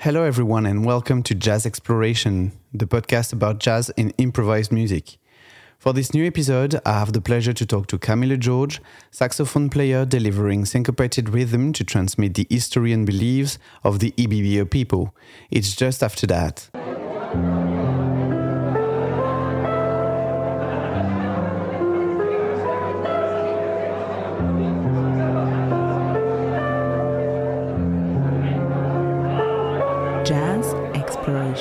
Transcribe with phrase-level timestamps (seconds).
[0.00, 5.18] Hello, everyone, and welcome to Jazz Exploration, the podcast about jazz and improvised music.
[5.76, 8.80] For this new episode, I have the pleasure to talk to Camilla George,
[9.10, 15.16] saxophone player delivering syncopated rhythm to transmit the history and beliefs of the Ibibio people.
[15.50, 16.70] It's just after that.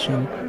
[0.07, 0.47] Exploration.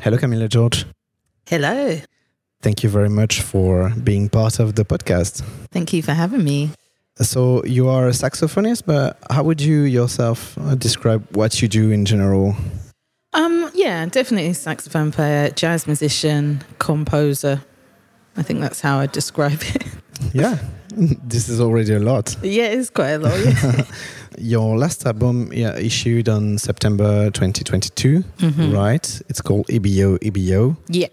[0.00, 0.86] Hello, Camilla George.
[1.46, 1.98] Hello.
[2.62, 5.42] Thank you very much for being part of the podcast.
[5.70, 6.70] Thank you for having me.
[7.20, 11.90] So, you are a saxophonist, but how would you yourself uh, describe what you do
[11.92, 12.56] in general?
[13.32, 17.62] Um, yeah, definitely saxophone player, jazz musician, composer.
[18.36, 19.84] I think that's how I describe it.
[20.32, 20.58] yeah,
[21.24, 22.36] this is already a lot.
[22.42, 23.38] yeah, it's quite a lot.
[23.38, 23.84] Yeah.
[24.38, 28.74] Your last album yeah, issued on September 2022, Mhm.
[28.74, 29.22] right?
[29.28, 30.76] It's called Ibio Ibio.
[30.88, 31.06] yeah.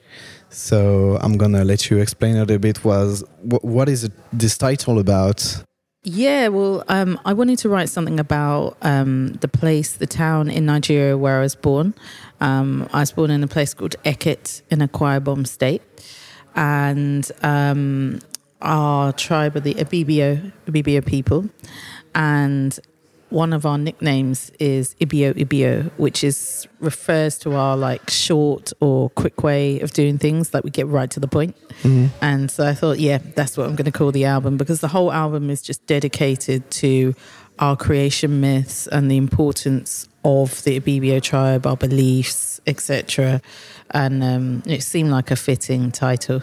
[0.49, 2.83] So I'm gonna let you explain a little bit.
[2.83, 5.63] Was wh- what is it, this title about?
[6.03, 10.65] Yeah, well, um, I wanted to write something about um, the place, the town in
[10.65, 11.93] Nigeria where I was born.
[12.39, 15.83] Um, I was born in a place called Eket in Akwa Ibom State,
[16.55, 18.19] and um,
[18.63, 21.47] our tribe are the Ibibio, Ibibio people,
[22.15, 22.79] and
[23.31, 29.09] one of our nicknames is Ibio Ibio, which is refers to our like short or
[29.11, 31.55] quick way of doing things, like we get right to the point.
[32.21, 34.89] And so I thought, yeah, that's what I'm going to call the album because the
[34.89, 37.15] whole album is just dedicated to
[37.59, 43.41] our creation myths and the importance of the Ibibio tribe, our beliefs, etc.
[43.91, 46.41] And um, it seemed like a fitting title.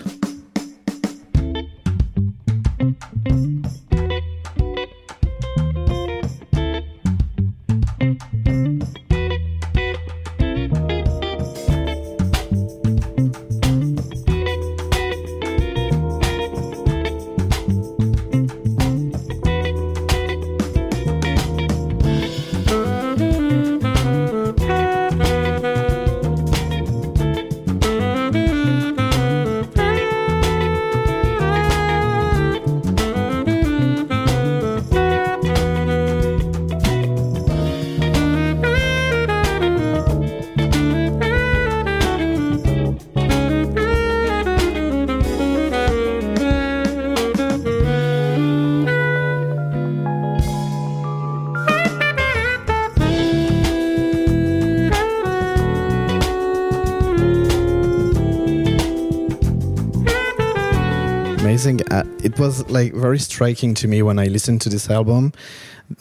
[62.28, 65.32] It was like very striking to me when I listened to this album.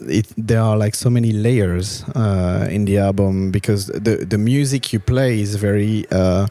[0.02, 4.92] It, there are like so many layers uh, in the album because the the music
[4.94, 6.48] you play is very uh,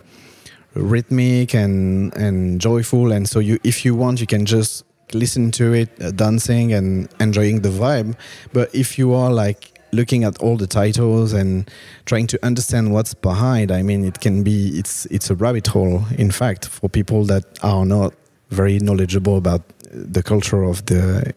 [0.75, 5.75] rhythmic and and joyful, and so you if you want you can just listen to
[5.75, 8.17] it uh, dancing and enjoying the vibe.
[8.53, 11.71] But if you are like looking at all the titles and
[12.07, 16.03] trying to understand what's behind i mean it can be it's it's a rabbit hole
[16.19, 18.13] in fact for people that are not
[18.51, 21.33] very knowledgeable about the culture of the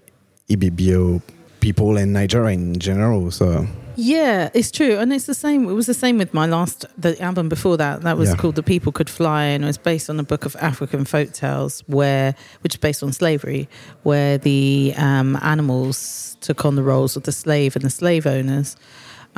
[0.50, 1.22] ibibio
[1.60, 3.66] people in nigeria in general so
[4.02, 5.68] Yeah, it's true, and it's the same.
[5.68, 8.02] It was the same with my last the album before that.
[8.08, 8.38] That was Yeah.
[8.40, 11.34] called "The People Could Fly," and it was based on a book of African folk
[11.34, 13.68] tales, where which is based on slavery,
[14.04, 18.78] where the um, animals took on the roles of the slave and the slave owners.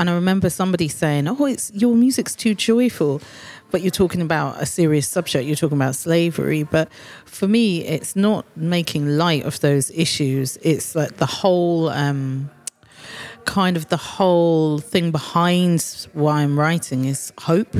[0.01, 3.21] And I remember somebody saying, "Oh, it's your music's too joyful."
[3.69, 5.45] But you're talking about a serious subject.
[5.45, 6.63] You're talking about slavery.
[6.63, 6.89] But
[7.25, 10.57] for me, it's not making light of those issues.
[10.63, 12.49] It's like the whole um,
[13.45, 17.75] kind of the whole thing behind why I'm writing is hope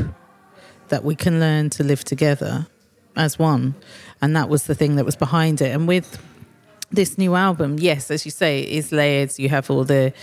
[0.90, 2.68] that we can learn to live together
[3.16, 3.74] as one.
[4.22, 5.74] And that was the thing that was behind it.
[5.74, 6.22] And with
[6.92, 9.38] this new album, yes, as you say, is layered.
[9.38, 10.14] You have all the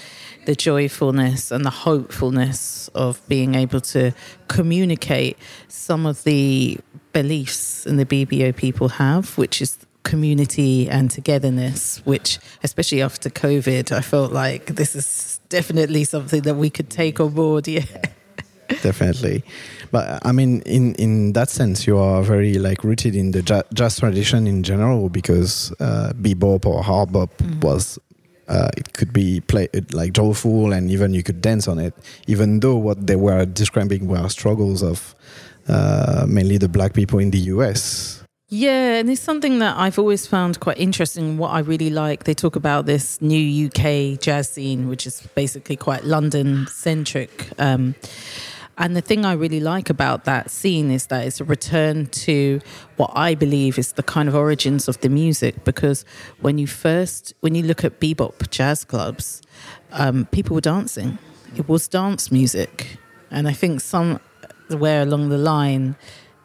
[0.46, 4.12] the joyfulness and the hopefulness of being able to
[4.48, 5.36] communicate
[5.68, 6.78] some of the
[7.12, 13.92] beliefs in the Ibibio people have, which is community and togetherness, which, especially after COVID,
[13.92, 17.68] I felt like this is definitely something that we could take on board.
[17.68, 17.84] Yeah.
[18.82, 19.42] Definitely
[19.90, 23.62] but i mean in in that sense you are very like rooted in the ja-
[23.74, 27.30] jazz tradition in general because uh, bebop or hard bop
[27.62, 27.98] was
[28.48, 31.94] uh, it could be play like joyful and even you could dance on it
[32.26, 35.14] even though what they were describing were struggles of
[35.68, 38.18] uh, mainly the black people in the US
[38.50, 41.36] yeah, and it's something that I've always found quite interesting.
[41.36, 45.76] What I really like, they talk about this new UK jazz scene, which is basically
[45.76, 47.50] quite London centric.
[47.58, 47.94] Um,
[48.78, 52.60] and the thing I really like about that scene is that it's a return to
[52.96, 55.64] what I believe is the kind of origins of the music.
[55.64, 56.04] Because
[56.40, 59.42] when you first, when you look at bebop jazz clubs,
[59.90, 61.18] um, people were dancing.
[61.56, 62.98] It was dance music,
[63.32, 65.96] and I think somewhere along the line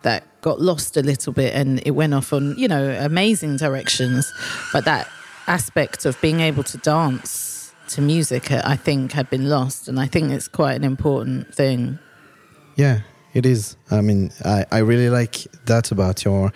[0.02, 4.34] that got lost a little bit, and it went off on you know amazing directions.
[4.72, 5.08] But that
[5.46, 10.08] aspect of being able to dance to music, I think, had been lost, and I
[10.08, 12.00] think it's quite an important thing.
[12.76, 13.02] Yeah,
[13.34, 13.78] it is.
[13.92, 16.52] I mean, I, I really like that about your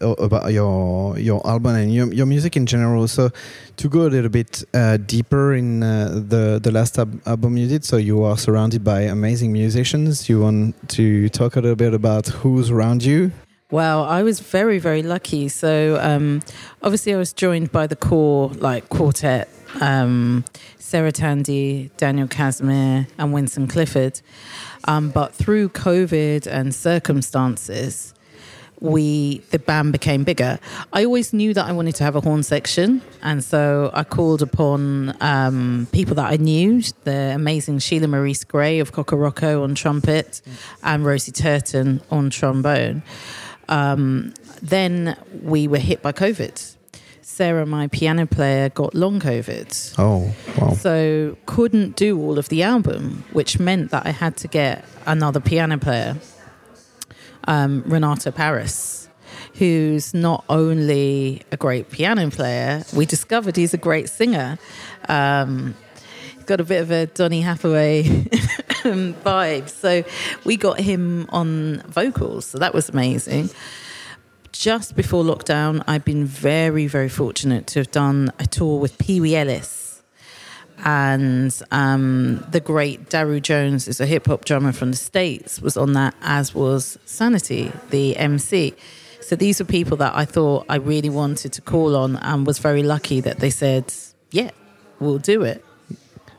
[0.00, 3.08] about your your album and your, your music in general.
[3.08, 3.30] So
[3.76, 7.68] to go a little bit uh, deeper in uh, the the last ab album you
[7.68, 10.28] did, so you are surrounded by amazing musicians.
[10.28, 13.32] You want to talk a little bit about who's around you?
[13.70, 15.48] Well, I was very very lucky.
[15.48, 16.42] So um,
[16.82, 19.48] obviously I was joined by the core like quartet.
[19.80, 20.44] Um,
[20.78, 24.20] Sarah Tandy, Daniel Casimir, and Winston Clifford.
[24.84, 28.12] Um, but through COVID and circumstances,
[28.82, 30.58] we the band became bigger.
[30.92, 34.42] I always knew that I wanted to have a horn section, and so I called
[34.42, 40.42] upon um, people that I knew: the amazing Sheila Maurice Grey of Kokoroko on trumpet,
[40.82, 43.02] and Rosie Turton on trombone.
[43.68, 46.76] Um, then we were hit by COVID.
[47.32, 49.94] Sarah, my piano player, got long COVID.
[49.96, 50.74] Oh, wow.
[50.74, 55.40] So couldn't do all of the album, which meant that I had to get another
[55.40, 56.18] piano player,
[57.48, 59.08] um, Renato Paris,
[59.54, 64.58] who's not only a great piano player, we discovered he's a great singer.
[65.08, 65.74] Um,
[66.34, 68.02] he's got a bit of a Donny Hathaway
[68.82, 69.70] vibe.
[69.70, 70.04] So
[70.44, 72.44] we got him on vocals.
[72.44, 73.48] So that was amazing
[74.52, 79.20] just before lockdown, I've been very, very fortunate to have done a tour with Pee
[79.20, 80.02] Wee Ellis.
[80.84, 85.76] And um, the great Daru Jones is a hip hop drummer from the States, was
[85.76, 88.74] on that, as was Sanity, the MC.
[89.20, 92.58] So these were people that I thought I really wanted to call on and was
[92.58, 93.92] very lucky that they said,
[94.32, 94.50] yeah,
[94.98, 95.64] we'll do it.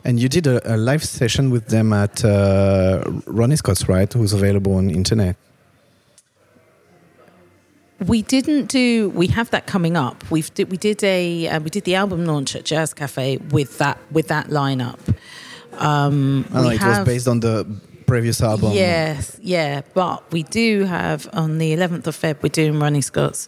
[0.04, 4.12] And you did a, a live session with them at uh, Ronnie Scott's, right?
[4.12, 5.38] Who's available on internet.
[8.06, 9.10] We didn't do.
[9.10, 10.30] We have that coming up.
[10.30, 13.78] We've did, we did a uh, we did the album launch at Jazz Cafe with
[13.78, 15.00] that with that lineup.
[15.78, 17.66] Um, oh, it have, was based on the
[18.06, 18.74] previous album.
[18.74, 19.82] Yes, yeah.
[19.94, 22.44] But we do have on the 11th of Feb.
[22.44, 23.48] We're doing Ronnie Scott's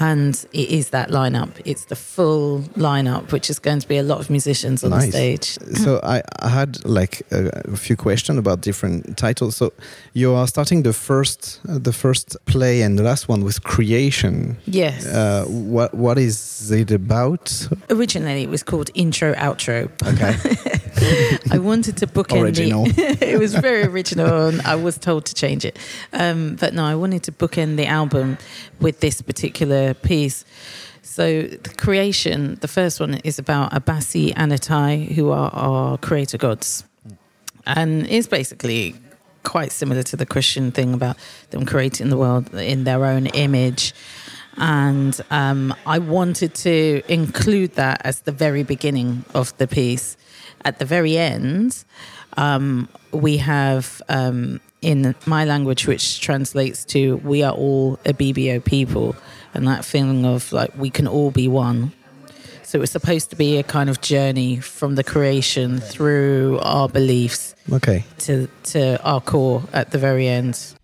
[0.00, 1.50] and it is that lineup.
[1.64, 5.06] It's the full lineup, which is going to be a lot of musicians on nice.
[5.06, 5.58] the stage.
[5.78, 9.56] So I, I had like a, a, few questions about different titles.
[9.56, 9.72] So
[10.12, 14.56] you are starting the first, uh, the first play and the last one with creation.
[14.66, 15.06] Yes.
[15.06, 17.68] Uh, what what is it about?
[17.90, 19.90] Originally, it was called intro outro.
[20.12, 20.78] Okay.
[21.50, 22.84] I wanted to book original.
[22.84, 25.78] The, it was very original, and I was told to change it.
[26.12, 28.38] Um, but no, I wanted to book in the album
[28.80, 30.44] with this particular piece.
[31.02, 36.38] So the creation, the first one is about Abasi and Atai, who are our creator
[36.38, 36.84] gods,
[37.66, 38.94] and is basically
[39.42, 41.16] quite similar to the Christian thing about
[41.50, 43.92] them creating the world in their own image.
[44.56, 50.16] And um, I wanted to include that as the very beginning of the piece
[50.64, 51.84] at the very end,
[52.36, 58.64] um, we have um, in my language, which translates to "We are all a Ibibio
[58.64, 59.16] people,"
[59.54, 61.92] and that feeling of like we can all be one.
[62.62, 66.88] So it was supposed to be a kind of journey from the creation through our
[66.88, 70.74] beliefs, okay, to to our core at the very end.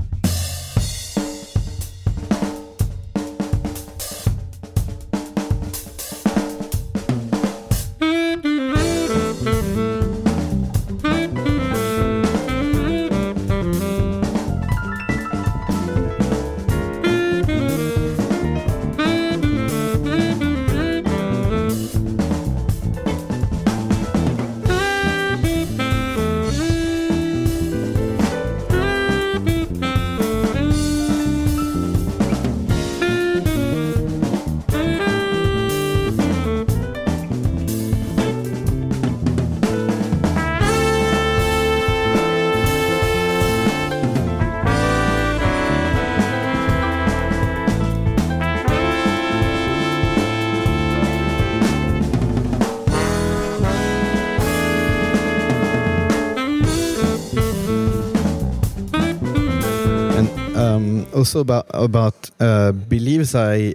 [61.19, 63.35] Also about about uh, beliefs.
[63.35, 63.75] I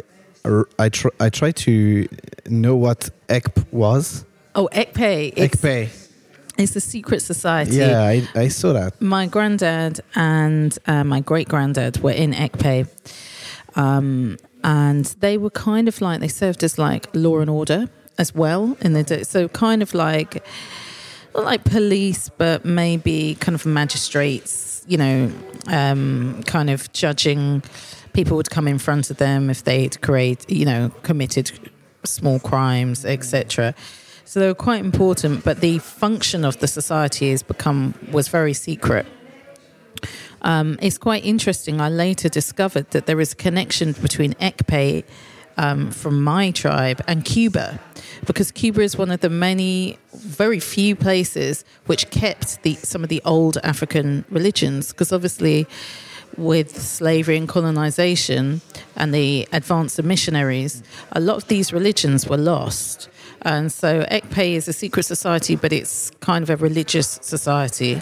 [0.79, 2.07] I tr- I try to
[2.47, 4.25] know what Ekpe was.
[4.55, 5.33] Oh, Ekpe.
[5.35, 5.89] Ekpe.
[6.57, 7.77] it's a secret society.
[7.77, 9.01] Yeah, I, I saw that.
[9.01, 12.87] My granddad and uh, my great granddad were in Ekpe.
[13.75, 18.33] Um, and they were kind of like, they served as like law and order as
[18.35, 18.77] well.
[18.81, 19.23] In the day.
[19.23, 20.45] So, kind of like,
[21.33, 25.31] not like police, but maybe kind of magistrates, you know,
[25.67, 27.63] um, kind of judging.
[28.13, 31.51] People would come in front of them if they'd create, you know, committed
[32.03, 33.73] small crimes, etc.
[34.25, 38.53] So they were quite important, but the function of the society has become was very
[38.53, 39.05] secret.
[40.41, 41.79] Um, it's quite interesting.
[41.79, 45.03] I later discovered that there is a connection between Ekpe
[45.57, 47.79] um, from my tribe and Cuba,
[48.25, 53.09] because Cuba is one of the many, very few places which kept the some of
[53.09, 54.91] the old African religions.
[54.91, 55.67] Because obviously,
[56.37, 58.61] with slavery and colonization
[58.95, 63.09] and the advance of missionaries, a lot of these religions were lost.
[63.43, 68.01] And so Ekpe is a secret society, but it's kind of a religious society.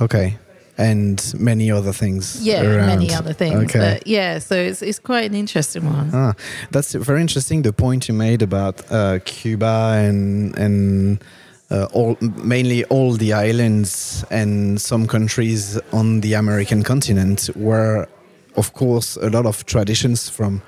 [0.00, 0.36] Okay.
[0.78, 2.40] And many other things.
[2.42, 2.86] Yeah, around.
[2.86, 3.54] many other things.
[3.64, 3.78] Okay.
[3.78, 6.10] But yeah, so it's, it's quite an interesting one.
[6.14, 6.32] Ah,
[6.70, 7.62] that's very interesting.
[7.62, 11.22] The point you made about uh, Cuba and and
[11.70, 18.08] uh, all mainly all the islands and some countries on the American continent, where
[18.56, 20.62] of course a lot of traditions from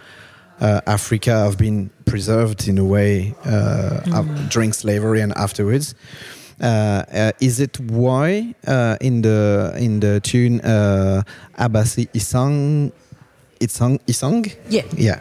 [0.60, 5.94] uh, Africa have been preserved in a way uh, af- during slavery and afterwards.
[6.60, 6.64] Uh,
[7.12, 11.22] uh, is it why uh, in the in the tune uh,
[11.58, 12.92] Abasi Isang
[13.60, 14.84] Isang Isang Yeah.
[14.96, 15.20] yeah.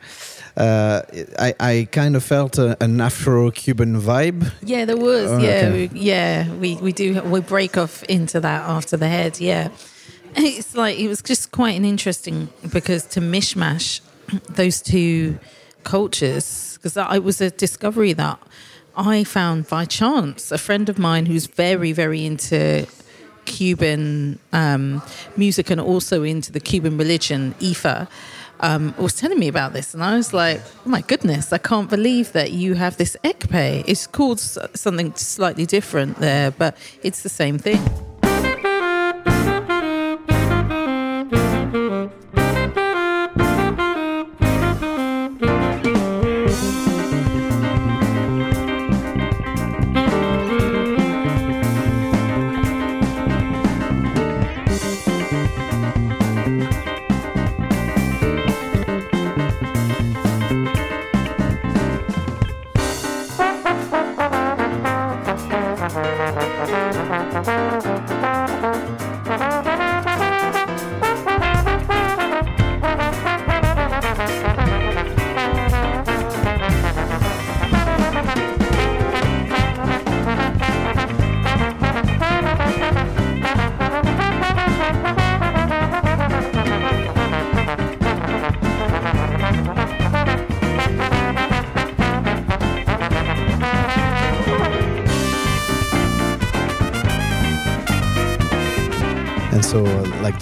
[0.55, 1.01] Uh,
[1.39, 4.51] I, I kind of felt a, an Afro-Cuban vibe.
[4.61, 5.31] Yeah, there was.
[5.31, 5.87] Oh, yeah, okay.
[5.91, 6.53] we, yeah.
[6.53, 9.39] We we do we break off into that after the head.
[9.39, 9.69] Yeah,
[10.35, 14.01] it's like it was just quite an interesting because to mishmash
[14.49, 15.39] those two
[15.83, 18.39] cultures because it was a discovery that
[18.95, 20.51] I found by chance.
[20.51, 22.87] A friend of mine who's very very into
[23.45, 25.01] Cuban um,
[25.37, 28.07] music and also into the Cuban religion, Ifa,
[28.59, 29.93] um, was telling me about this.
[29.93, 33.83] And I was like, oh my goodness, I can't believe that you have this ekpe.
[33.87, 38.12] It's called something slightly different there, but it's the same thing.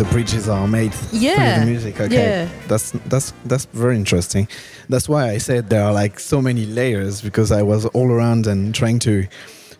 [0.01, 1.35] The bridges are made Yeah.
[1.35, 2.01] through the music.
[2.01, 2.47] Okay, Yeah.
[2.67, 4.47] that's that's that's very interesting.
[4.89, 8.47] That's why I said there are like so many layers because I was all around
[8.47, 9.27] and trying to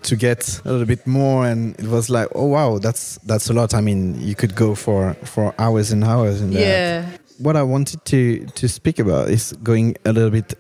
[0.04, 3.54] to get a little bit more, and it was like, oh wow, that's that's a
[3.54, 3.74] lot.
[3.74, 6.60] I mean, you could go for for hours and hours in that.
[6.62, 7.06] Yeah.
[7.40, 10.54] What I wanted to to speak about is going a little bit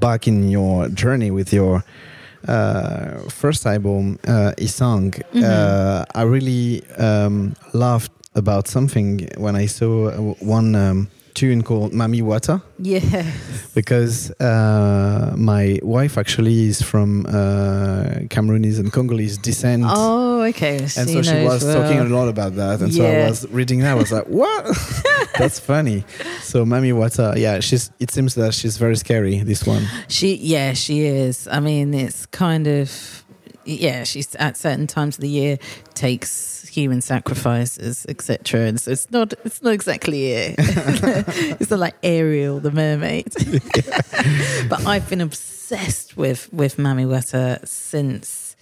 [0.00, 1.84] back in your journey with your
[2.48, 5.10] uh, first album, uh, Isang.
[5.32, 5.42] Mm-hmm.
[5.44, 11.92] Uh, I really um, laughed about something when I saw uh, one um, tune called
[11.92, 13.30] Mami Wata Yeah.
[13.74, 19.84] because uh, my wife actually is from uh, Cameroonese and Congolese descent.
[19.86, 20.78] Oh, okay.
[20.78, 23.90] And so she was talking a lot about that, and so I was reading that.
[23.92, 24.64] I was like, "What?
[25.38, 26.04] That's funny."
[26.40, 27.90] So Mami Wata, yeah, she's.
[28.00, 29.40] It seems that she's very scary.
[29.40, 31.48] This one, She, yeah, she is.
[31.48, 33.24] I mean, it's kind of,
[33.64, 35.58] yeah, she's at certain times of the year
[35.94, 38.60] takes human sacrifices, etc.
[38.60, 40.54] And so it's not, it's not exactly it.
[40.58, 43.32] it's not like Ariel, the mermaid.
[44.68, 48.56] but I've been obsessed with with Mami Wata since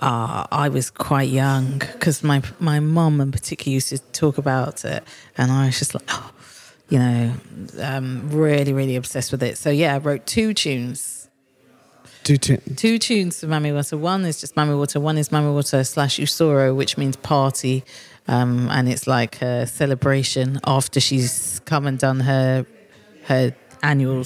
[0.00, 4.84] uh, I was quite young because my my mum in particular used to talk about
[4.84, 5.04] it,
[5.38, 6.30] and I was just like, oh,
[6.88, 7.32] you know,
[7.80, 9.56] um, really, really obsessed with it.
[9.56, 11.13] So yeah, I wrote two tunes.
[12.24, 13.98] Two, two, Two tunes for Mami Wata.
[13.98, 15.00] One is just Mami Wata.
[15.00, 17.84] One is Mami Wata slash Usoro, which means party.
[18.28, 22.64] um, and it's like a celebration after she's come and done her
[23.24, 24.24] her annual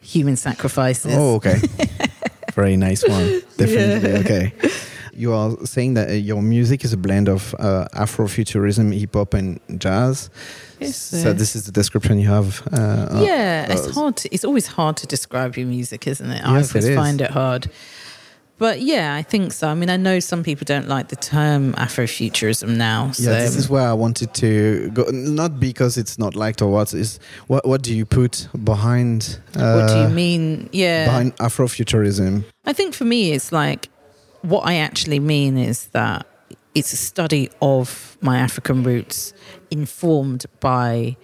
[0.00, 1.12] human sacrifices.
[1.16, 1.60] Oh, okay.
[2.54, 3.42] Very nice one.
[3.56, 4.12] Definitely.
[4.20, 4.52] Okay.
[5.20, 9.34] You are saying that uh, your music is a blend of uh, Afrofuturism, hip hop,
[9.34, 10.30] and jazz.
[10.78, 12.62] Yes, so uh, this is the description you have.
[12.72, 14.16] Uh, yeah, uh, it's hard.
[14.16, 16.42] To, it's always hard to describe your music, isn't it?
[16.42, 16.96] I it always is.
[16.96, 17.70] find it hard.
[18.60, 19.68] But yeah, I think so.
[19.68, 23.10] I mean, I know some people don't like the term Afrofuturism now.
[23.12, 25.04] So Yeah, this is where I wanted to go.
[25.12, 27.66] Not because it's not liked or what is what.
[27.66, 29.38] What do you put behind?
[29.54, 30.70] Uh, what do you mean?
[30.72, 32.44] Yeah, Behind Afrofuturism.
[32.64, 33.88] I think for me, it's like
[34.42, 36.26] what I actually mean is that
[36.74, 39.32] it's a study of my African roots,
[39.70, 41.16] informed by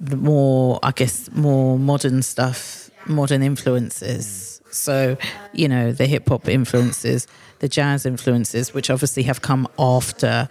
[0.00, 4.60] the more, I guess, more modern stuff, modern influences.
[4.70, 5.16] So,
[5.52, 7.26] you know, the hip hop influences,
[7.58, 10.48] the jazz influences, which obviously have come after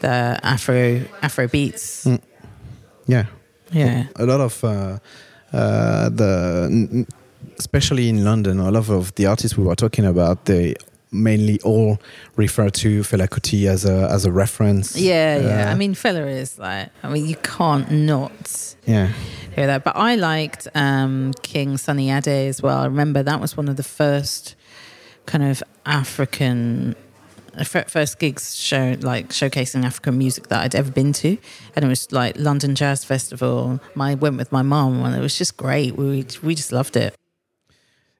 [0.00, 2.06] the Afro Afro beats.
[3.06, 3.26] Yeah.
[3.72, 4.06] Yeah.
[4.16, 4.98] a lot of uh,
[5.52, 7.06] uh, the
[7.58, 10.74] especially in London, a lot of the artists we were talking about, they
[11.12, 11.98] mainly all
[12.36, 14.96] refer to Fela Kuti as a as a reference.
[14.96, 15.68] Yeah, yeah.
[15.68, 19.12] Uh, I mean, Fela is like, I mean, you can't not yeah,
[19.54, 19.84] hear that.
[19.84, 22.78] But I liked um, King Sunny Ade as well.
[22.78, 24.54] I remember that was one of the first
[25.26, 26.94] kind of African
[27.56, 31.38] uh, first gigs show like showcasing African music that I'd ever been to,
[31.74, 33.80] and it was like London Jazz Festival.
[33.98, 35.96] I went with my mum, and it was just great.
[35.96, 37.14] We we just loved it.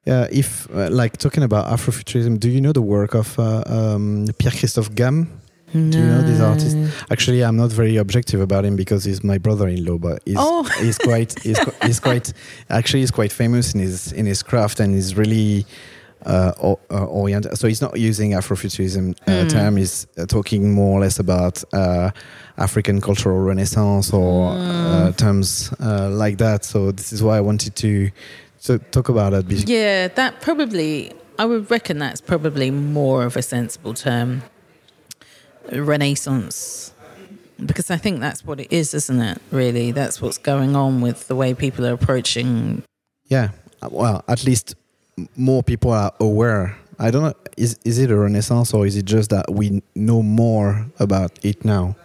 [0.07, 0.29] Yeah.
[0.31, 4.53] If uh, like talking about Afrofuturism, do you know the work of uh, um, Pierre
[4.59, 5.29] Christophe Gam?
[5.73, 6.77] Do you know this artist?
[7.11, 10.63] Actually, I'm not very objective about him because he's my brother-in-law, but he's Oh.
[10.81, 12.33] he's quite he's, he's quite
[12.71, 15.67] actually he's quite famous in his in his craft and he's really
[16.25, 17.59] uh, o- uh, oriented.
[17.59, 19.51] So he's not using Afrofuturism uh, Mm.
[19.51, 19.77] term.
[19.77, 22.11] He's uh, talking more or less about uh,
[22.57, 24.57] African cultural renaissance or uh,
[25.11, 25.17] Mm.
[25.17, 26.65] terms uh, like that.
[26.65, 28.11] So this is why I wanted to
[28.67, 29.47] to talk about it.
[29.69, 34.43] Yeah, that probably, I would reckon that's probably more of a sensible term.
[35.73, 36.93] Renaissance.
[37.65, 39.41] Because I think that's what it is, isn't it?
[39.51, 42.83] Really, that's what's going on with the way people are approaching.
[43.29, 43.51] Yeah.
[43.83, 44.75] Uh, Well, at least
[45.37, 46.77] more people are aware.
[46.99, 47.35] I don't know.
[47.57, 51.65] Is is it a renaissance or is it just that we know more about it
[51.65, 51.97] now?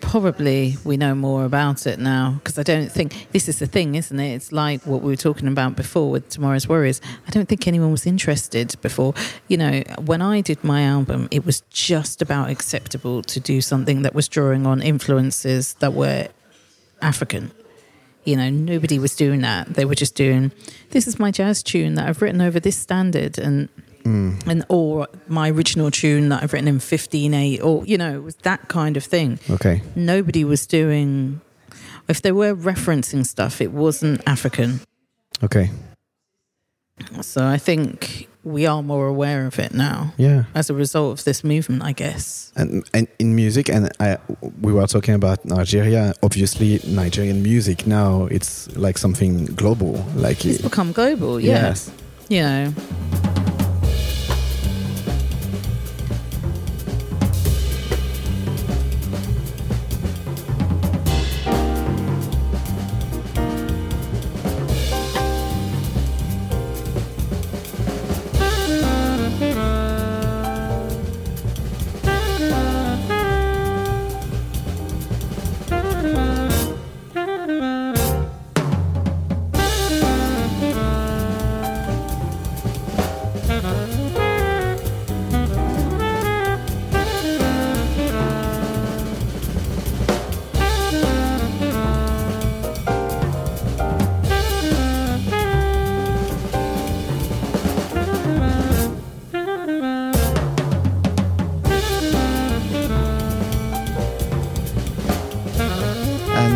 [0.00, 3.94] Probably we know more about it now because I don't think this is the thing,
[3.94, 4.34] isn't it?
[4.34, 7.00] It's like what we were talking about before with Tomorrow's Warriors.
[7.28, 9.14] I don't think anyone was interested before.
[9.46, 14.02] You know, when I did my album, it was just about acceptable to do something
[14.02, 16.28] that was drawing on influences that were
[17.00, 17.52] African.
[18.24, 19.74] You know, nobody was doing that.
[19.74, 20.52] They were just doing,
[20.90, 23.68] this is my jazz tune that I've written over this standard and
[24.04, 24.46] Mm.
[24.46, 28.36] and or my original tune that I've written in 15-8 or you know, it was
[28.36, 29.82] that kind of thing Okay.
[29.94, 31.40] nobody was doing
[32.08, 34.80] if they were referencing stuff it wasn't african
[35.44, 35.70] Okay.
[37.20, 40.44] so i think we are more aware of it now Yeah.
[40.54, 44.16] as a result of this movement i guess And, and in music, and I,
[44.60, 46.12] we were talking about Nigeria.
[46.22, 49.92] Obviously, Nigerian music now it's like something global.
[50.16, 51.90] Like it's become global yeah yes,
[52.28, 52.72] you know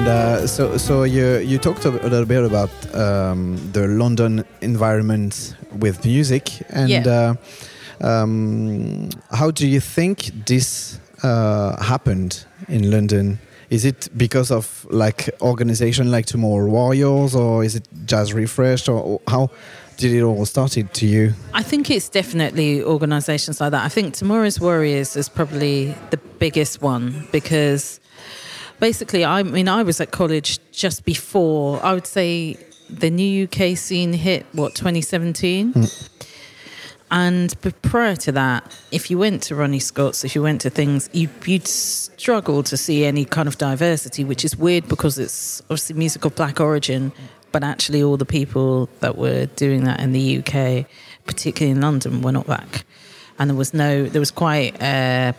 [0.04, 5.56] And uh, so, so you you talked a little bit about um, the London environment
[5.80, 7.34] with music, and Yeah.
[8.02, 13.38] uh, um, how do you think this uh, happened in London?
[13.70, 19.00] Is it because of like organization like Tomorrow Warriors, or is it Jazz Refreshed, or,
[19.02, 19.48] or how
[19.96, 21.32] did it all started to you?
[21.54, 23.86] I think it's definitely organisations like that.
[23.86, 28.00] I think Tomorrow's Warriors is probably the biggest one because
[28.84, 32.58] basically, I mean, I was at college just before, I would say
[32.90, 35.72] the new UK scene hit, what, 2017?
[37.10, 38.60] And prior to that,
[38.92, 42.76] if you went to Ronnie Scott's, if you went to things, you, you'd struggle to
[42.76, 47.10] see any kind of diversity, which is weird because it's obviously music of black origin,
[47.52, 50.84] but actually all the people that were doing that in the UK,
[51.24, 52.84] particularly in London, were not black.
[53.38, 55.32] And there was no, there was quite, uh,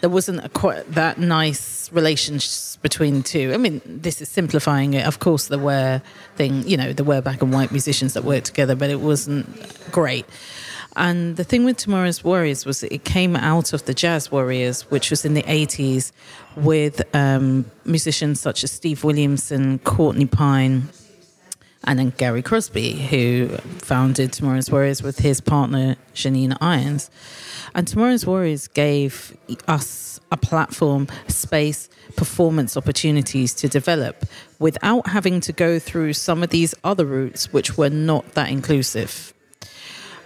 [0.00, 3.52] there wasn't a quite that nice relationship between two.
[3.54, 5.06] I mean, this is simplifying it.
[5.06, 6.02] Of course, there were
[6.36, 9.46] thing, you know, there were black and white musicians that worked together, but it wasn't
[9.92, 10.26] great.
[10.94, 15.10] And the thing with Tomorrow's Warriors was it came out of the Jazz Warriors, which
[15.10, 16.12] was in the 80s,
[16.56, 20.88] with um, musicians such as Steve Williamson, Courtney Pine,
[21.84, 27.10] and then Gary Crosby, who founded Tomorrow's Warriors with his partner Janine Irons.
[27.74, 34.24] And Tomorrow's Warriors gave us a platform, space, performance opportunities to develop
[34.58, 39.32] without having to go through some of these other routes, which were not that inclusive.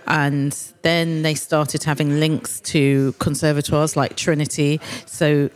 [0.06, 4.80] And then they started having links to conservatoires like Trinity.
[5.04, 5.50] So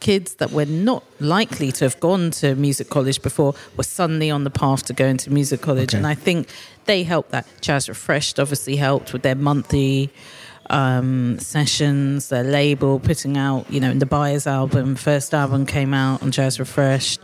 [0.00, 4.42] kids that were not likely to have gone to music college before were suddenly on
[4.42, 5.90] the path to going to music college.
[5.90, 5.98] Okay.
[5.98, 6.48] And I think
[6.86, 7.46] they helped that.
[7.60, 10.10] Jazz Refreshed obviously helped with their monthly
[10.70, 15.94] um, sessions, their label putting out, you know, in the Buyers album, first album came
[15.94, 17.20] out on Jazz Refreshed.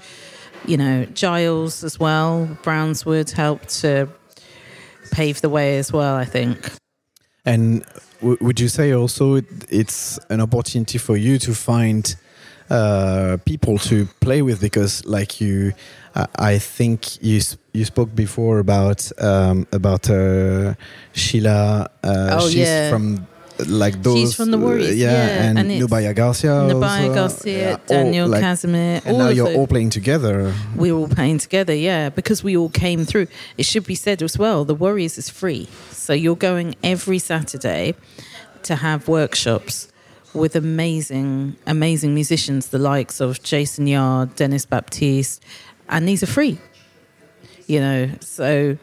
[0.66, 4.08] You know, Gilles as well, Brownswood helped to
[5.12, 6.70] pave the way as well, I think.
[7.44, 7.84] And
[8.20, 12.14] w- would you say also it, it's an opportunity for you to find
[12.70, 15.72] uh, people to play with because, like you,
[16.14, 17.40] uh, I think you
[17.72, 20.74] you spoke before about um, about uh,
[21.12, 21.88] Sheila.
[22.02, 22.90] Uh, Oh, she's yeah.
[22.90, 23.26] from
[23.66, 24.18] like those.
[24.18, 26.50] She's from the Warriors, uh, yeah, yeah, and, and Nubya Garcia.
[26.50, 30.54] Nubya also, Garcia, yeah, all, Daniel like- Casimir, And all now you're all playing together.
[30.76, 33.26] we're all playing together, yeah, because we all came through.
[33.56, 35.66] It should be said as well, the Warriors is free.
[35.90, 37.94] So you're going every Saturday
[38.62, 39.88] to have workshops
[40.34, 45.42] with amazing, amazing musicians, the likes of Jason Yarde, Denys Baptiste,
[45.88, 46.58] and these are free.
[47.66, 48.78] You know, so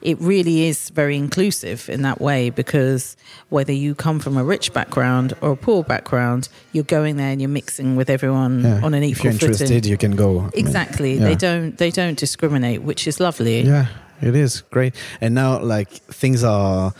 [0.00, 3.16] it really is very inclusive in that way because
[3.48, 7.40] whether you come from a rich background or a poor background, you're going there and
[7.40, 8.80] you're mixing with everyone Yeah.
[8.84, 9.34] on an equal footing.
[9.34, 9.66] if you're equal footing.
[9.66, 10.50] interested, you can go.
[10.54, 11.14] Exactly.
[11.14, 11.24] yeah.
[11.24, 13.62] They don't they don't discriminate, which is lovely.
[13.62, 13.86] Yeah,
[14.22, 14.94] it is great.
[15.20, 16.94] And now, like things are,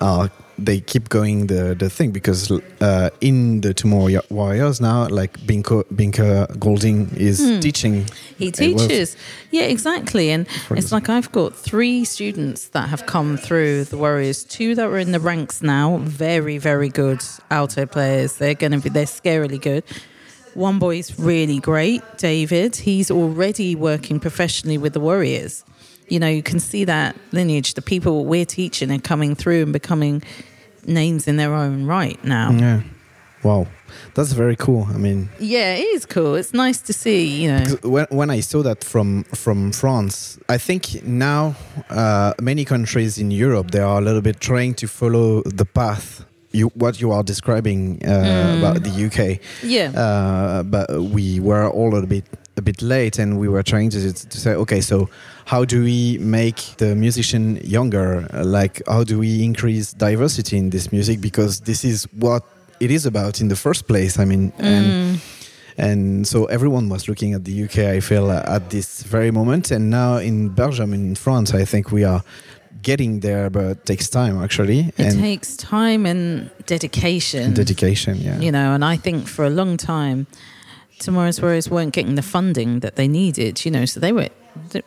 [0.00, 0.28] are
[0.64, 5.84] they keep going the the thing because uh, in the Tomorrow Warriors now, like Binko
[5.84, 8.06] Binker Golding is teaching.
[8.38, 9.16] He teaches.
[9.50, 10.30] Yeah, exactly.
[10.30, 14.74] And For it's like I've got three students that have come through the Warriors, two
[14.74, 18.36] that are in the ranks now, very, very good alto players.
[18.36, 19.84] They're gonna be they're scarily good.
[20.54, 22.74] One boy's really great, David.
[22.76, 25.64] He's already working professionally with the Warriors.
[26.08, 27.74] You know, you can see that lineage.
[27.74, 30.24] The people we're teaching are coming through and becoming
[30.86, 32.50] names in their own right now.
[32.52, 32.80] Yeah.
[33.42, 33.66] Wow,
[34.14, 34.86] that's very cool.
[34.94, 36.34] I mean, Yeah, it is cool.
[36.34, 37.64] It's nice to see, you know.
[37.82, 41.54] when when I saw that from from France, I think now
[41.88, 46.24] uh, many countries in Europe they are a little bit trying to follow the path.
[46.52, 49.40] You what you are describing uh, about the UK.
[49.62, 49.92] Yeah.
[49.96, 52.24] uh, but we were all a bit
[52.58, 55.08] a bit late, and we were trying to, to say, okay, so
[55.50, 58.08] how do we make the musician younger?
[58.32, 61.20] Like, how do we increase diversity in this music?
[61.20, 62.44] Because this is what
[62.78, 64.16] it is about in the first place.
[64.22, 65.18] I mean, and mm.
[65.76, 67.78] and so everyone was looking at the UK.
[67.96, 72.04] I feel at this very moment, and now in Belgium, in France, I think we
[72.04, 72.22] are
[72.82, 77.54] getting there, but it takes time actually, It and takes time and dedication.
[77.54, 78.14] dedication.
[78.16, 78.38] Yeah.
[78.38, 80.26] You know, and I think for a long time,
[81.00, 84.28] Tomorrow's Warriors weren't getting the funding that they needed, you know, so they were,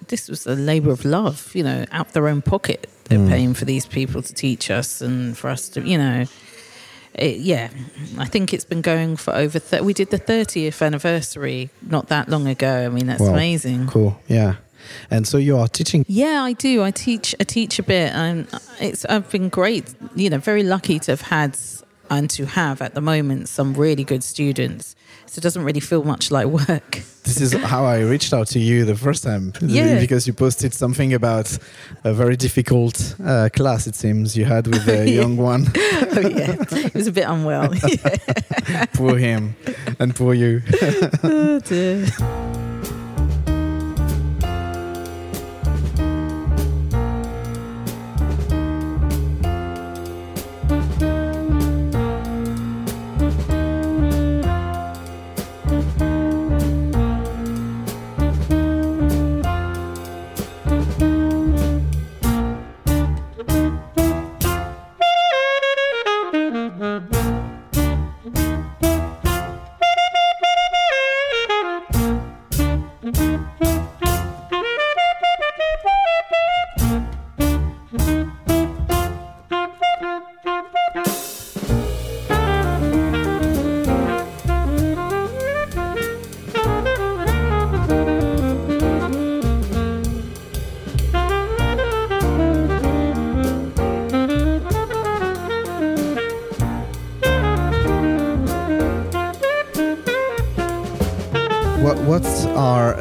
[0.08, 2.88] this was a labor of love, you know, out their own pocket.
[3.06, 3.30] They're Mm.
[3.30, 6.26] paying for these people to teach us and for us to, you know,
[7.16, 7.70] it, yeah,
[8.18, 12.30] I think it's been going for over, th- we did the 30th anniversary not that
[12.30, 12.86] long ago.
[12.86, 13.34] I mean, that's Wow.
[13.34, 13.88] amazing.
[13.88, 14.20] Cool.
[14.28, 14.56] Yeah.
[15.12, 16.06] And so you are teaching.
[16.08, 16.84] Yeah, I do.
[16.84, 17.34] I teach.
[17.40, 18.48] I teach a bit, and
[18.82, 19.06] it's.
[19.06, 19.86] I've been great.
[20.14, 21.56] You know, very lucky to have had
[22.10, 24.94] and to have at the moment some really good students.
[25.34, 27.02] So it doesn't really feel much like work.
[27.24, 29.52] This is how I reached out to you the first time.
[29.62, 30.00] Yeah.
[30.00, 31.58] Because you posted something about
[32.04, 35.72] a very difficult uh, class, it seems, you had with the young one.
[35.76, 37.74] oh yeah, it was a bit unwell.
[38.94, 39.56] poor him
[40.00, 40.62] and poor you.
[41.24, 42.63] oh dear.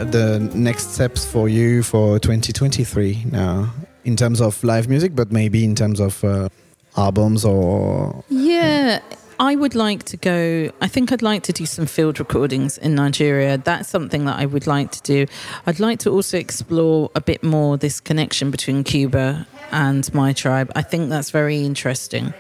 [0.05, 3.73] The next steps for you for 2023 now
[4.05, 6.49] in terms of live music, but maybe in terms of uh,
[6.97, 9.01] albums or Yeah,
[9.39, 10.71] I would like to go.
[10.81, 13.59] I think I'd like to do some field recordings in Nigeria.
[13.59, 15.27] That's something that I would like to do.
[15.67, 20.71] I'd like to also explore a bit more this connection between Cuba and my tribe.
[20.77, 22.35] I think that's very interesting.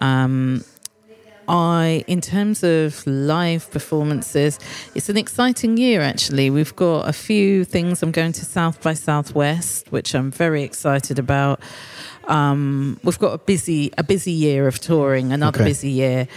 [0.00, 0.64] Um,
[1.48, 4.58] I, in terms of live performances,
[4.94, 6.50] it's an exciting year actually.
[6.50, 8.02] We've got a few things.
[8.02, 11.60] I'm going to South by Southwest, which I'm very excited about.
[12.26, 15.70] Um, we've got a busy a busy year of touring, another Okay.
[15.70, 16.28] busy year,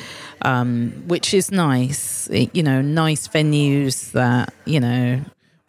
[0.41, 2.27] um, which is nice.
[2.31, 5.19] It- you know, nice venues that you know.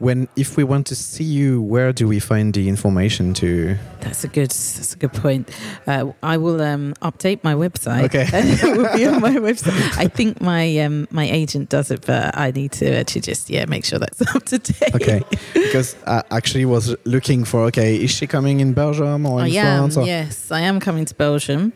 [0.03, 3.77] When if we want to see you, where do we find the information to?
[4.01, 4.51] That's a good.
[4.51, 5.49] That's a good point.
[5.87, 8.07] Uh, I will um, update my website.
[8.07, 8.27] Okay.
[8.33, 9.97] it will be on my website.
[9.97, 13.65] I think my um, my agent does it, but I need to actually just yeah
[13.67, 14.95] make sure that's up to date.
[14.97, 15.23] Okay,
[15.55, 19.49] because I actually was looking for okay, is she coming in Belgium or in I
[19.51, 19.79] am.
[19.79, 21.73] France or Yes, I am coming to Belgium.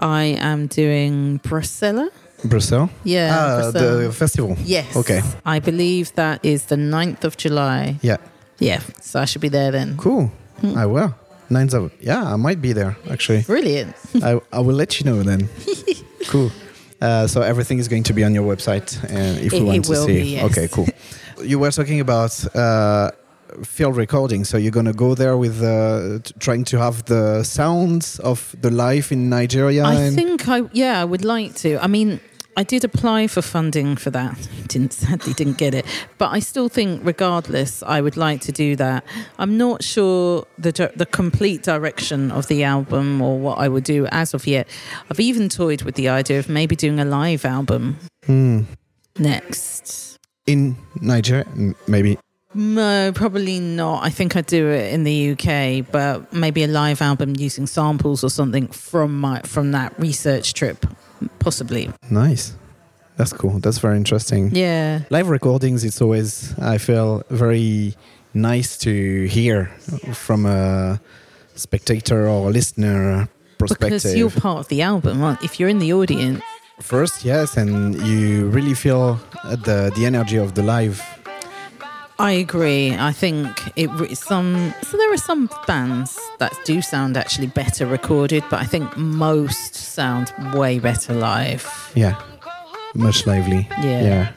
[0.00, 2.10] I am doing Brussels.
[2.44, 2.90] Brussels?
[3.04, 4.04] Yeah, ah, Brussels.
[4.06, 4.56] the festival.
[4.64, 4.96] Yes.
[4.96, 5.22] Okay.
[5.46, 7.96] I believe that is the 9th of July.
[8.02, 8.16] Yeah,
[8.58, 8.80] Yeah.
[9.00, 9.96] So I should be there then.
[9.96, 10.30] cool.
[10.60, 10.78] Hmm.
[10.78, 11.14] I will.
[11.50, 13.42] Nine of yeah, I might be there actually.
[13.42, 13.94] Brilliant.
[14.22, 15.48] I, I will let you know then.
[16.28, 16.50] cool.
[17.00, 19.78] Uh, so everything is going to be on your website, and if It- we want
[19.78, 20.22] it to will see.
[20.22, 20.44] be, yes.
[20.50, 20.86] Okay, cool.
[21.42, 23.10] You were talking about uh,
[23.64, 28.20] field recording, so you're gonna go there with uh, t- trying to have the sounds
[28.20, 29.84] of the life in Nigeria.
[29.84, 31.68] I and- think I yeah, I would like to.
[31.84, 32.20] I mean,
[32.56, 34.48] I did apply for funding for that.
[34.68, 35.84] Didn't sadly didn't get it,
[36.18, 39.04] but I still think, regardless, I would like to do that.
[39.38, 44.06] I'm not sure the the complete direction of the album or what I would do
[44.06, 44.68] as of yet.
[45.10, 48.62] I've even toyed with the idea of maybe doing a live album Hmm.
[49.18, 50.18] next.
[50.46, 51.46] in Nigeria,
[51.88, 52.18] maybe.
[52.56, 54.04] No, probably not.
[54.04, 58.22] I think I'd do it in the UK, but maybe a live album using samples
[58.22, 60.86] or something from my from that research trip,
[61.44, 61.90] possibly.
[62.10, 62.56] Nice.
[63.16, 63.60] That's cool.
[63.60, 64.50] That's very interesting.
[64.54, 65.02] Yeah.
[65.10, 67.94] Live recordings, it's always, I feel, very
[68.32, 68.90] nice to
[69.36, 69.66] hear
[70.26, 70.98] from a
[71.54, 73.28] spectator or a listener
[73.58, 74.02] perspective.
[74.02, 75.22] Because you're part of the album.
[75.22, 76.40] aren't- If you're in the audience,
[76.80, 79.20] First, yes, and you really feel
[79.64, 80.98] the the energy of the live.
[82.18, 82.94] I agree.
[82.94, 84.72] I think it re- some.
[84.82, 89.74] So there are some bands that do sound actually better recorded, but I think most
[89.74, 91.66] sound way better live.
[91.94, 92.20] Yeah,
[92.94, 93.66] much lively.
[93.82, 94.30] Yeah.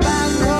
[0.00, 0.55] yeah.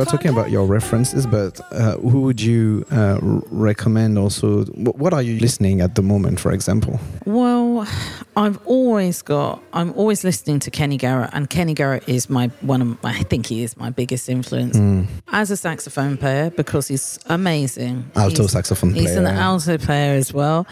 [0.00, 3.18] Were talking about your references, but uh, who would you uh,
[3.50, 4.64] recommend also?
[4.64, 6.98] What are you listening at the moment, for example?
[7.26, 7.86] Well,
[8.36, 9.62] I've always got.
[9.72, 12.98] I'm always listening to Kenny Garrett, and Kenny Garrett is my one of.
[13.04, 14.78] I think he is my biggest influence
[15.28, 18.10] as a saxophone player because he's amazing.
[18.16, 20.66] Alto He's- saxophone He's an alto player as well.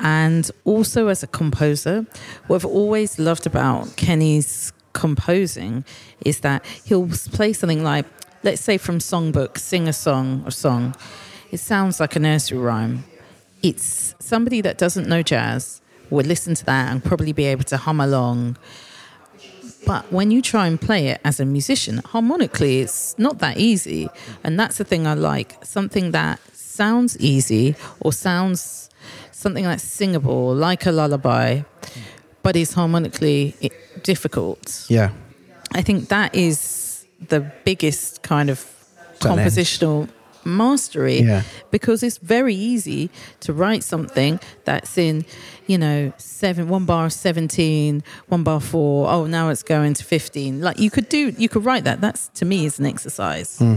[0.00, 2.06] And also as a composer,
[2.46, 5.84] what I've always loved about Kenny's composing
[6.24, 8.06] is that he'll play something like,
[8.42, 10.94] let's say from songbook, sing a song or song.
[11.50, 13.04] It sounds like a nursery rhyme.
[13.62, 17.76] It's somebody that doesn't know jazz would listen to that and probably be able to
[17.76, 18.56] hum along.
[19.86, 24.08] But when you try and play it as a musician, harmonically, it's not that easy.
[24.44, 28.90] And that's the thing I like something that sounds easy or sounds
[29.32, 31.62] something that's singable, like a lullaby,
[32.42, 33.54] but is harmonically
[34.02, 34.84] difficult.
[34.88, 35.10] Yeah,
[35.72, 36.58] I think that is
[37.20, 38.64] the biggest kind of
[39.20, 39.40] Challenge.
[39.50, 40.08] compositional
[40.44, 41.42] mastery Yeah.
[41.70, 45.24] because it's very easy to write something that's in
[45.66, 50.60] you know seven one bar 17 one bar 4 oh now it's going to 15
[50.62, 53.76] like you could do you could write that that's to me is an exercise Hmm.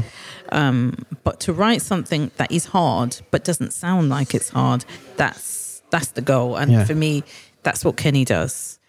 [0.52, 4.86] um, but to write something that is hard but doesn't sound like it's hard
[5.18, 6.86] that's that's the goal and Yeah.
[6.86, 7.24] for me
[7.64, 8.80] that's what kenny does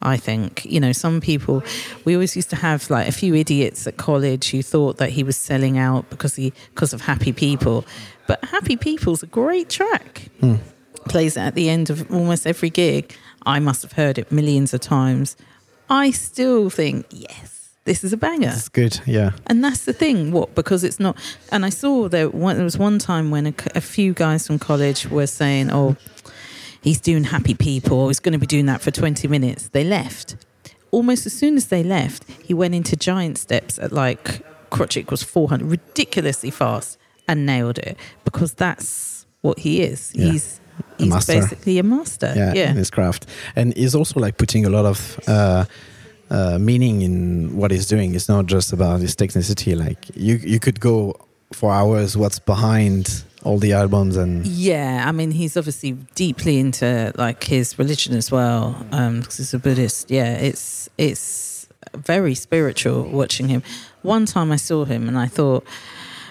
[0.00, 1.62] I think you know some people.
[2.04, 5.24] We always used to have like a few idiots at college who thought that he
[5.24, 7.84] was selling out because he because of Happy People,
[8.26, 10.28] but Happy People's a great track.
[10.40, 10.56] Hmm.
[11.08, 13.14] Plays it at the end of almost every gig.
[13.44, 15.36] I must have heard it millions of times.
[15.90, 18.52] I still think yes, this is a banger.
[18.54, 19.00] It's good.
[19.06, 19.30] Yeah.
[19.46, 20.30] And that's the thing.
[20.30, 20.54] What?
[20.54, 21.16] Because it's not.
[21.50, 22.28] And I saw there.
[22.28, 25.96] One, there was one time when a few guys from college were saying, "Oh,
[26.82, 28.08] he's doing Happy People.
[28.08, 30.36] He's going to be doing that for twenty minutes." They left.
[30.90, 35.22] Almost as soon as they left, he went into giant steps at like crotchet was
[35.22, 40.12] four hundred, ridiculously fast, and nailed it because that's what he is.
[40.14, 40.32] Yeah.
[40.32, 40.60] He's
[40.98, 41.32] he's master.
[41.34, 42.32] basically a master.
[42.36, 42.70] yeah, Yeah.
[42.70, 45.64] in his craft, and he's also like putting a lot of uh,
[46.30, 48.14] uh, meaning in what he's doing.
[48.14, 49.76] It's not just about his technicity.
[49.78, 51.14] Like you, you could go
[51.52, 52.16] for hours.
[52.16, 57.78] What's behind all the albums and Yeah, I mean, he's obviously deeply into like his
[57.78, 60.10] religion as well, um because he's a Buddhist.
[60.10, 63.62] Yeah, it's it's very spiritual watching him.
[64.02, 65.64] One time I saw him and I thought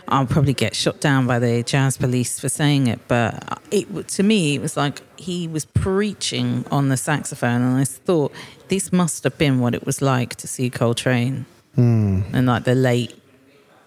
[0.10, 3.86] I'll probably get shot down by the jazz police for saying it, but it
[4.18, 8.32] to me it was like he was preaching on the saxophone, and I thought
[8.70, 12.76] this must have been what it was like to see Coltrane Hmm, in like the
[12.76, 13.14] late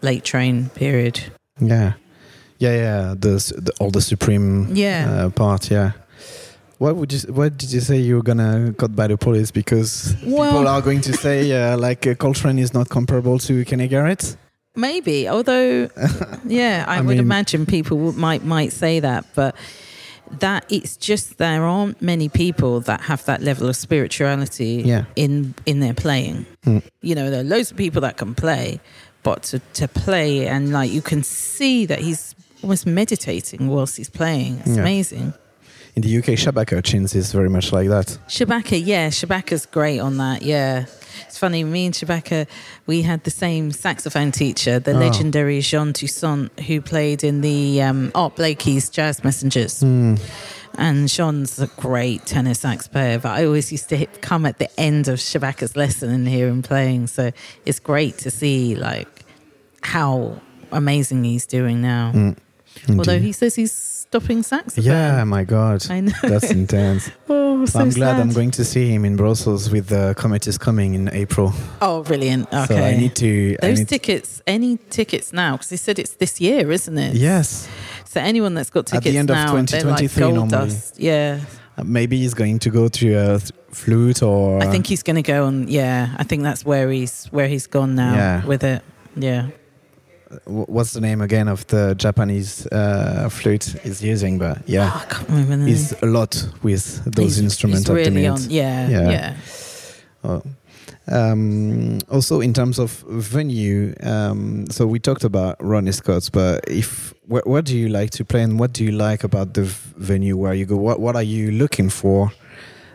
[0.03, 1.17] late Trane period.
[1.61, 1.93] yeah,
[2.61, 3.15] yeah, yeah.
[3.19, 3.31] The,
[3.67, 5.11] the A Love Supreme Yeah.
[5.27, 5.71] uh, part.
[5.71, 5.93] Yeah.
[6.79, 7.19] What would you?
[7.33, 10.81] What did you say you were gonna cut by the police because Well- people are
[10.81, 14.37] going to say uh, like uh, Coltrane is not comparable to Kenny Garrett?
[14.77, 15.91] Maybe, although,
[16.47, 19.55] yeah, I, I would mean- imagine people would- might might say that, but
[20.39, 25.05] that it's just there aren't many people that have that level of spirituality Yeah.
[25.17, 26.47] in in their playing.
[26.65, 26.83] Mm.
[27.03, 28.81] You know, there are loads of people that can play,
[29.23, 32.30] but to to play and like you can see that he's
[32.63, 34.59] almost meditating whilst he's playing.
[34.65, 34.83] It's Yeah.
[34.83, 35.33] amazing.
[35.97, 38.17] In the UK, Shabaka Hutchings is very much like that.
[38.29, 40.43] Shabaka, yeah, Shabaka's great on that.
[40.43, 40.85] Yeah,
[41.27, 41.65] it's funny.
[41.65, 42.47] Me and Shabaka,
[42.87, 44.99] we had the same saxophone teacher, the Oh.
[44.99, 49.81] legendary Jean Toussaint, who played in the um, Art Blakey's Jazz Messengers.
[49.81, 50.15] Hmm.
[50.79, 54.59] And Jean's a great tenor sax player, but I always used to hit, come at
[54.61, 57.09] the end of Shabaka's lesson and hear him playing.
[57.09, 57.33] So
[57.67, 59.09] it's great to see like
[59.83, 62.13] how amazing he's doing now.
[62.15, 62.37] Although
[62.89, 63.23] Indeed.
[63.23, 64.85] he says he's stopping saxophone.
[64.85, 65.89] Yeah, my God.
[65.91, 66.13] I know.
[66.23, 67.11] That's intense.
[67.29, 68.21] oh, so I'm glad sad.
[68.21, 71.53] I'm going to see him in Brussels with the Comet is coming in April.
[71.81, 72.49] Oh, brilliant.
[72.53, 72.67] Okay.
[72.67, 73.57] So I need to.
[73.61, 77.15] Those need tickets, any tickets now, because he said it's this year, isn't it?
[77.15, 77.69] Yes.
[78.07, 80.51] So anyone that's got tickets At the end of now, like 2023 gold normally.
[80.71, 80.99] dust.
[80.99, 81.41] Yeah,
[81.79, 83.39] Uh, Maybe he's going to go to a
[83.71, 84.61] flute or.
[84.63, 85.69] I think he's going to go on.
[85.69, 88.45] Yeah, I think that's where he's where he's gone now Yeah.
[88.47, 88.83] with it.
[89.17, 89.49] Yeah,
[90.45, 94.39] What's the name again of the Japanese uh, flute he's using?
[94.39, 97.95] But yeah, Oh, I can't remember the he's a lot with those He's- instruments he's
[97.97, 98.39] really on.
[98.49, 99.11] Yeah, Yeah.
[99.11, 99.37] yeah,
[100.25, 100.43] Oh.
[101.09, 107.13] Um, also, in terms of venue, um, so we talked about Ronnie Scott's, but if
[107.27, 109.63] wh- what do you like to play, and what do you like about the
[109.97, 110.77] venue where you go?
[110.77, 112.31] What what are you looking for?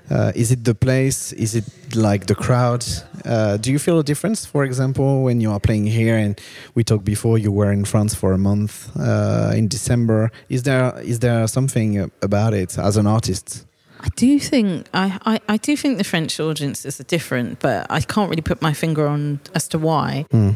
[0.09, 1.33] Uh, is it the place?
[1.33, 1.65] Is it
[1.95, 2.85] like the crowd?
[3.25, 6.15] Uh, do you feel a difference, for example, when you are playing here?
[6.15, 6.39] And
[6.75, 10.31] we talked before you were in France for a month uh, in December.
[10.49, 13.65] Is there is there something about it as an artist?
[14.01, 18.01] I do think I, I, I do think the French audiences are different, but I
[18.01, 20.25] can't really put my finger on as to why.
[20.31, 20.51] Hmm.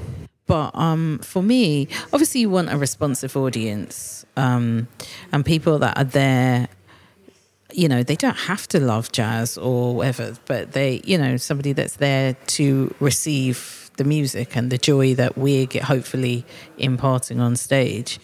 [0.45, 4.87] But um, for me, obviously, you want a responsive audience um,
[5.31, 6.67] and people that are there.
[7.71, 11.73] You know, they don't have to love jazz or whatever, but they, you know, somebody
[11.73, 16.45] that's there to receive the music and the joy that we're get, hopefully
[16.77, 18.19] imparting on stage.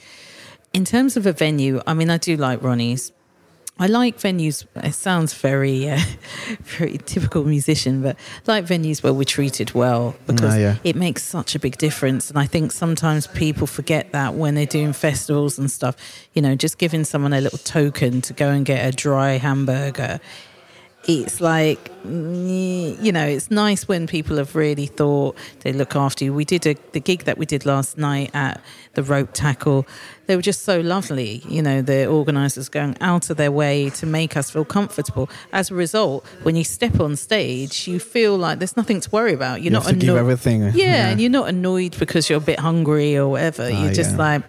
[0.73, 3.11] In terms of a venue, I mean, I do like Ronnie's.
[3.77, 4.65] I like venues.
[4.75, 5.99] It sounds very, uh,
[6.61, 8.15] very typical musician, but
[8.47, 10.75] I like venues where we're treated well because Ah, yeah.
[10.85, 12.29] it makes such a big difference.
[12.29, 15.97] And I think sometimes people forget that when they're doing festivals and stuff.
[16.33, 20.21] You know, just giving someone a little token to go and get a dry hamburger
[21.07, 26.25] it's like mm, you know it's nice when people have really thought they look after
[26.25, 28.59] you we did a, the gig that we did last night at
[28.95, 29.85] the Ropetackle
[30.27, 34.05] they were just so lovely you know the organizers going out of their way to
[34.05, 38.59] make us feel comfortable as a result when you step on stage you feel like
[38.59, 40.71] there's nothing to worry about you're You not give everything.
[40.73, 43.63] yeah, and you're not annoyed because you're a bit hungry or whatever.
[43.71, 44.17] Ah, you're just yeah.
[44.17, 44.43] like,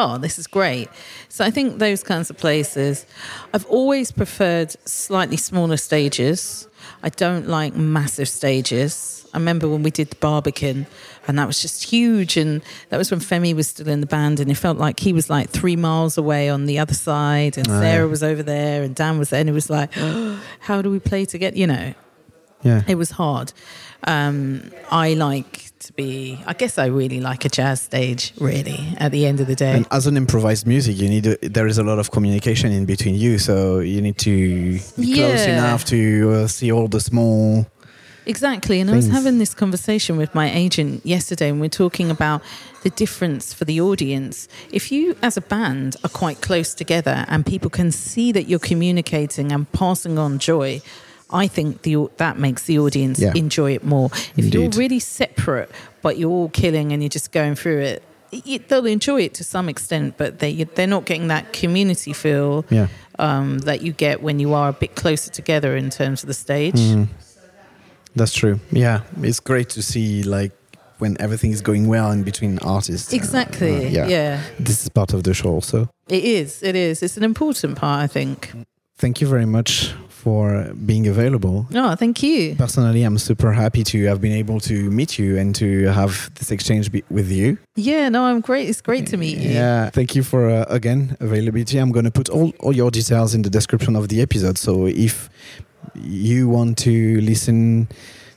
[0.00, 0.88] oh, this is great.
[1.28, 3.06] So I think those kinds of places.
[3.54, 6.66] I've always preferred slightly smaller stages.
[7.02, 9.26] I don't like massive stages.
[9.32, 10.86] I remember when we did the Barbican,
[11.28, 12.36] and that was just huge.
[12.36, 15.12] And that was when Femi was still in the band, and it felt like he
[15.12, 18.82] was like three miles away on the other side, and Ah, Sarah was over there,
[18.82, 19.92] and Dan was there, and it was like,
[20.60, 21.56] how do we play together?
[21.56, 21.94] You know,
[22.62, 22.82] yeah.
[22.86, 23.52] it was hard.
[24.04, 26.42] Um, I like to be.
[26.46, 28.32] I guess I really like a jazz stage.
[28.38, 31.48] Really, at the end of the day, And as an improvised music, you need a,
[31.48, 35.46] there is a lot of communication in between you, so you need to be close
[35.46, 37.66] enough to uh, see all the small.
[38.26, 38.80] exactly.
[38.80, 42.42] And I was having this conversation with my agent yesterday, and we're talking about
[42.82, 44.48] the difference for the audience.
[44.70, 48.58] If you, as a band, are quite close together, and people can see that you're
[48.58, 50.80] communicating and passing on joy.
[51.32, 53.32] I think the that makes the audience Yeah.
[53.34, 54.10] enjoy it more.
[54.36, 55.70] If you're really separate,
[56.02, 58.02] but you're all killing and you're just going through it,
[58.32, 62.64] it they'll enjoy it to some extent, but they they're not getting that community feel
[62.70, 62.88] Yeah.
[63.18, 66.34] um, that you get when you are a bit closer together in terms of the
[66.34, 66.74] stage.
[66.80, 67.08] Mm.
[68.16, 68.58] That's true.
[68.72, 70.52] Yeah, it's great to see like
[70.98, 73.12] when everything is going well in between artists.
[73.12, 73.86] Exactly.
[73.86, 74.08] uh, yeah.
[74.08, 74.40] yeah.
[74.58, 75.88] This is part of the show also.
[76.08, 76.62] It is.
[76.62, 77.02] It is.
[77.02, 78.50] It's an important part, I think.
[78.98, 81.66] Thank you very much for being available.
[81.74, 82.54] Oh, thank you.
[82.56, 86.50] Personally, I'm super happy to have been able to meet you and to have this
[86.50, 87.56] exchange be- with you.
[87.76, 88.68] Yeah, no, I'm great.
[88.68, 89.50] It's great to meet you.
[89.50, 91.78] Yeah, thank you for uh, again availability.
[91.78, 94.58] I'm going to put all, all your details in the description of the episode.
[94.58, 95.30] So if
[95.94, 97.88] you want to listen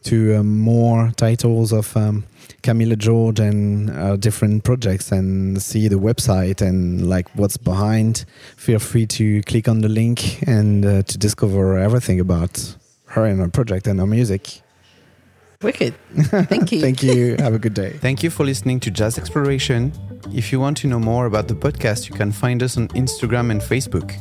[0.04, 2.24] to um, more titles of um,
[2.64, 8.80] Camilla George and uh, different projects and see the website and like what's behind, feel
[8.80, 12.76] free to click on the link and uh, to discover everything about
[13.08, 14.62] her and her project and her music.
[15.62, 15.94] Wicked.
[16.16, 16.82] Thank you.
[16.82, 17.36] Thank you.
[17.40, 17.92] Have a good day.
[17.92, 19.94] Thank you for listening to Jazz Exploration.
[20.34, 23.52] If you want to know more about the podcast, you can find us on Instagram
[23.52, 24.12] and Facebook.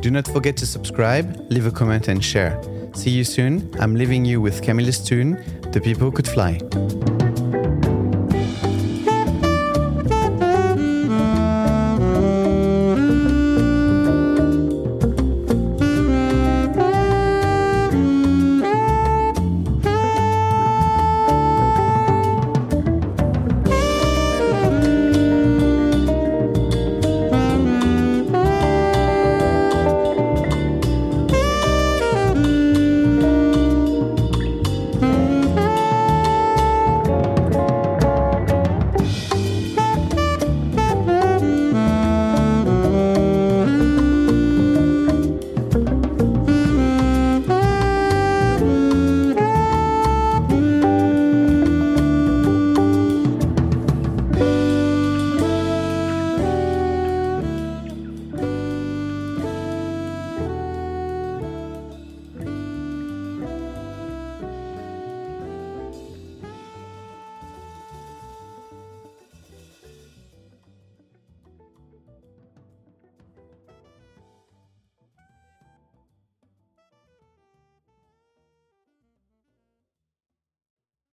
[0.00, 2.58] Do not forget to subscribe, leave a comment, and share.
[2.94, 3.70] See you soon.
[3.78, 5.32] I'm leaving you with Camilla's tune,
[5.72, 6.60] The People Could Fly.